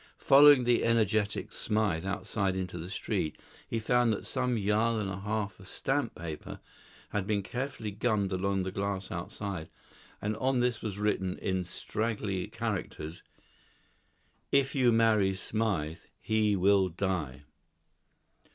[0.17, 5.19] Following the energetic Smythe outside into the street, he found that some yard and a
[5.19, 6.59] half of stamp paper
[7.09, 9.69] had been carefully gummed along the glass outside,
[10.19, 13.21] and on this was written in straggly characters,
[14.51, 17.43] "If you marry Smythe, he will die."